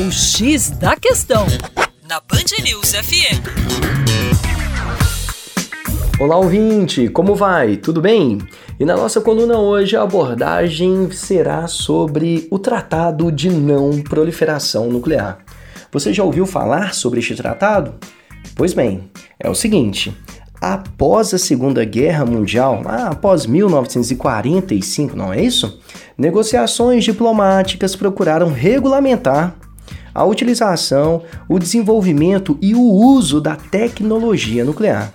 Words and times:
O 0.00 0.12
X 0.12 0.70
da 0.70 0.94
Questão, 0.94 1.44
na 2.08 2.20
Band 2.20 2.62
News 2.62 2.92
FM. 2.92 3.42
Olá, 6.20 6.36
ouvinte, 6.36 7.08
como 7.08 7.34
vai? 7.34 7.76
Tudo 7.76 8.00
bem? 8.00 8.38
E 8.78 8.84
na 8.84 8.96
nossa 8.96 9.20
coluna 9.20 9.58
hoje 9.58 9.96
a 9.96 10.02
abordagem 10.02 11.10
será 11.10 11.66
sobre 11.66 12.46
o 12.48 12.60
Tratado 12.60 13.32
de 13.32 13.50
Não 13.50 14.00
Proliferação 14.00 14.88
Nuclear. 14.88 15.40
Você 15.90 16.12
já 16.12 16.22
ouviu 16.22 16.46
falar 16.46 16.94
sobre 16.94 17.18
este 17.18 17.34
tratado? 17.34 17.94
Pois 18.54 18.72
bem, 18.72 19.10
é 19.40 19.50
o 19.50 19.54
seguinte: 19.54 20.16
após 20.60 21.34
a 21.34 21.38
Segunda 21.38 21.84
Guerra 21.84 22.24
Mundial, 22.24 22.82
após 22.86 23.46
1945, 23.46 25.16
não 25.16 25.32
é 25.32 25.42
isso? 25.42 25.80
Negociações 26.16 27.02
diplomáticas 27.02 27.96
procuraram 27.96 28.52
regulamentar 28.52 29.56
a 30.14 30.24
utilização, 30.24 31.22
o 31.48 31.58
desenvolvimento 31.58 32.58
e 32.60 32.74
o 32.74 32.82
uso 32.82 33.40
da 33.40 33.56
tecnologia 33.56 34.64
nuclear. 34.64 35.12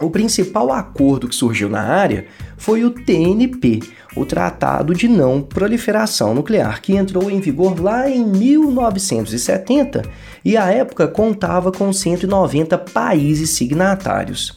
O 0.00 0.10
principal 0.10 0.70
acordo 0.72 1.26
que 1.26 1.34
surgiu 1.34 1.70
na 1.70 1.80
área 1.80 2.26
foi 2.58 2.84
o 2.84 2.90
TNP, 2.90 3.80
o 4.14 4.26
Tratado 4.26 4.94
de 4.94 5.08
Não 5.08 5.40
Proliferação 5.40 6.34
Nuclear, 6.34 6.82
que 6.82 6.94
entrou 6.94 7.30
em 7.30 7.40
vigor 7.40 7.80
lá 7.80 8.08
em 8.08 8.24
1970 8.24 10.02
e 10.44 10.56
à 10.56 10.70
época 10.70 11.08
contava 11.08 11.72
com 11.72 11.90
190 11.92 12.76
países 12.76 13.50
signatários. 13.50 14.54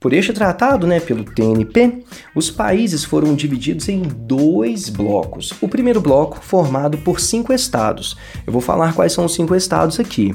Por 0.00 0.12
este 0.12 0.32
tratado, 0.32 0.86
né, 0.86 1.00
pelo 1.00 1.24
TNP, 1.24 2.04
os 2.32 2.52
países 2.52 3.04
foram 3.04 3.34
divididos 3.34 3.88
em 3.88 4.02
dois 4.02 4.88
blocos. 4.88 5.52
O 5.60 5.66
primeiro 5.66 6.00
bloco, 6.00 6.38
formado 6.40 6.96
por 6.98 7.18
cinco 7.18 7.52
estados. 7.52 8.16
Eu 8.46 8.52
vou 8.52 8.62
falar 8.62 8.94
quais 8.94 9.12
são 9.12 9.24
os 9.24 9.34
cinco 9.34 9.56
estados 9.56 9.98
aqui. 9.98 10.32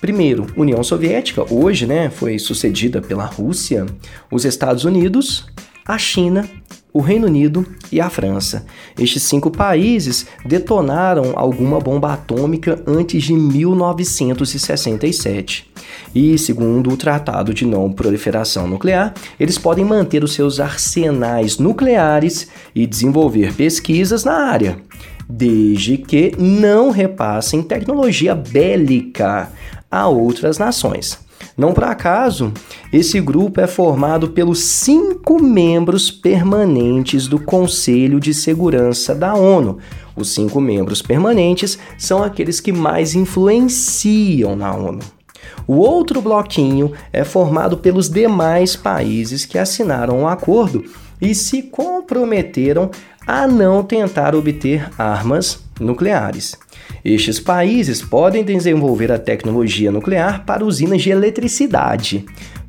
Primeiro, 0.00 0.46
União 0.56 0.82
Soviética, 0.82 1.44
hoje 1.52 1.86
né, 1.86 2.08
foi 2.08 2.38
sucedida 2.38 3.02
pela 3.02 3.24
Rússia, 3.24 3.84
os 4.30 4.46
Estados 4.46 4.84
Unidos, 4.84 5.46
a 5.86 5.98
China, 5.98 6.48
o 6.92 7.00
Reino 7.00 7.26
Unido 7.26 7.66
e 7.92 8.00
a 8.00 8.08
França. 8.08 8.64
Estes 8.98 9.24
cinco 9.24 9.50
países 9.50 10.26
detonaram 10.44 11.34
alguma 11.36 11.78
bomba 11.78 12.14
atômica 12.14 12.82
antes 12.86 13.24
de 13.24 13.34
1967. 13.34 15.70
E, 16.14 16.38
segundo 16.38 16.90
o 16.90 16.96
Tratado 16.96 17.52
de 17.52 17.66
Não 17.66 17.92
Proliferação 17.92 18.66
Nuclear, 18.66 19.12
eles 19.38 19.58
podem 19.58 19.84
manter 19.84 20.24
os 20.24 20.32
seus 20.32 20.58
arsenais 20.58 21.58
nucleares 21.58 22.48
e 22.74 22.86
desenvolver 22.86 23.52
pesquisas 23.54 24.24
na 24.24 24.32
área, 24.32 24.78
desde 25.28 25.98
que 25.98 26.32
não 26.38 26.88
repassem 26.90 27.62
tecnologia 27.62 28.34
bélica 28.34 29.52
a 29.90 30.08
outras 30.08 30.56
nações. 30.56 31.25
Não 31.56 31.72
por 31.72 31.84
acaso, 31.84 32.52
esse 32.92 33.18
grupo 33.18 33.62
é 33.62 33.66
formado 33.66 34.28
pelos 34.28 34.62
cinco 34.62 35.42
membros 35.42 36.10
permanentes 36.10 37.26
do 37.26 37.38
Conselho 37.38 38.20
de 38.20 38.34
Segurança 38.34 39.14
da 39.14 39.34
ONU. 39.34 39.78
Os 40.14 40.34
cinco 40.34 40.60
membros 40.60 41.00
permanentes 41.00 41.78
são 41.96 42.22
aqueles 42.22 42.60
que 42.60 42.72
mais 42.72 43.14
influenciam 43.14 44.54
na 44.54 44.74
ONU. 44.74 44.98
O 45.66 45.76
outro 45.76 46.20
bloquinho 46.20 46.92
é 47.10 47.24
formado 47.24 47.78
pelos 47.78 48.10
demais 48.10 48.76
países 48.76 49.46
que 49.46 49.56
assinaram 49.58 50.24
o 50.24 50.28
acordo 50.28 50.84
e 51.20 51.34
se 51.34 51.62
comprometeram 51.62 52.90
a 53.26 53.46
não 53.46 53.82
tentar 53.82 54.34
obter 54.34 54.90
armas 54.98 55.65
nucleares. 55.80 56.54
Estes 57.04 57.40
países 57.40 58.00
podem 58.02 58.44
desenvolver 58.44 59.10
a 59.12 59.18
tecnologia 59.18 59.90
nuclear 59.90 60.44
para 60.44 60.64
usinas 60.64 61.02
de 61.02 61.10
eletricidade, 61.10 62.24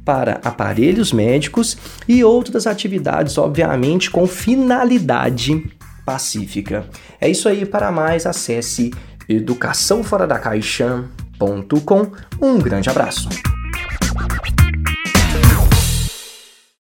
para 0.06 0.40
aparelhos 0.44 1.12
médicos 1.12 1.76
e 2.08 2.24
outras 2.24 2.68
atividades, 2.68 3.38
obviamente, 3.38 4.10
com 4.10 4.26
finalidade 4.26 5.70
pacífica. 6.06 6.86
É 7.20 7.30
isso 7.30 7.50
aí. 7.50 7.66
Para 7.66 7.92
mais, 7.92 8.26
acesse 8.26 8.92
educaçãoforadacaixa.com. 9.28 12.12
Um 12.42 12.58
grande 12.60 12.90
abraço. 12.90 13.28